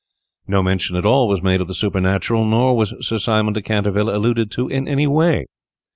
[0.47, 4.09] No mention at all was made of the supernatural, nor was Sir Simon de Canterville
[4.09, 5.45] alluded to in any way.